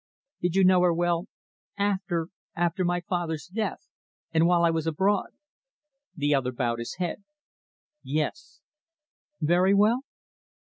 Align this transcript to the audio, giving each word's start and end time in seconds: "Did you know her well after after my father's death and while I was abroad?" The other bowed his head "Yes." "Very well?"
"Did 0.41 0.55
you 0.55 0.63
know 0.63 0.81
her 0.81 0.91
well 0.95 1.27
after 1.77 2.29
after 2.55 2.83
my 2.83 3.01
father's 3.01 3.45
death 3.45 3.87
and 4.31 4.47
while 4.47 4.63
I 4.65 4.71
was 4.71 4.87
abroad?" 4.87 5.29
The 6.15 6.33
other 6.33 6.51
bowed 6.51 6.79
his 6.79 6.95
head 6.95 7.23
"Yes." 8.01 8.61
"Very 9.41 9.75
well?" 9.75 10.01